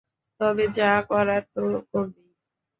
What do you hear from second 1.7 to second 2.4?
করবেই।